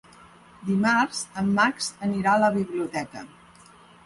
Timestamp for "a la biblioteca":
2.35-3.25